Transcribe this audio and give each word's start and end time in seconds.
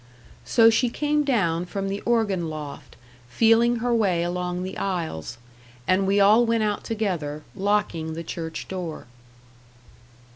So 0.45 0.71
she 0.71 0.89
came 0.89 1.23
down 1.23 1.65
from 1.65 1.87
the 1.87 2.01
organ 2.07 2.49
loft, 2.49 2.95
feeling 3.29 3.75
her 3.75 3.93
way 3.93 4.23
along 4.23 4.63
the 4.63 4.75
aisles; 4.79 5.37
and 5.87 6.07
we 6.07 6.19
all 6.19 6.43
went 6.43 6.63
out 6.63 6.83
together, 6.83 7.43
locking 7.53 8.13
the 8.13 8.23
church 8.23 8.67
door. 8.67 9.05